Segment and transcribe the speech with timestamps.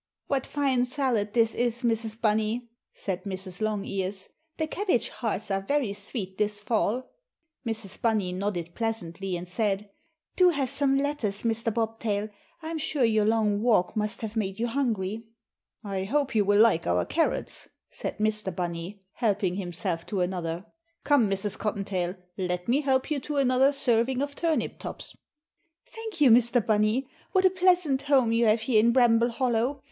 [0.25, 2.19] "What fine salad this is, Mrs.
[2.19, 3.61] Bunny," said Mrs.
[3.61, 4.29] Longears.
[4.57, 7.11] "The cabbage hearts are very sweet this fall."
[7.67, 8.01] Mrs.
[8.01, 9.91] Bunny nodded pleasantly and said,
[10.35, 11.71] "Do have some lettuce, Mr.
[11.71, 12.29] Bobtail.
[12.63, 15.27] I'm sure your long walk must have made you hungry."
[15.83, 18.49] "I hope you will like our carrots," said Mr.
[18.55, 20.65] Bunny, helping himself to another.
[21.03, 21.59] "Come, Mrs.
[21.59, 25.15] Cottontail, let me help you to another serving of turnip tops."
[25.85, 26.59] "Thank you, Mr.
[26.65, 27.07] Bunny.
[27.33, 29.79] What a pleasant home you have here in Bramble Hollow.